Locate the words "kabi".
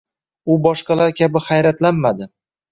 1.21-1.45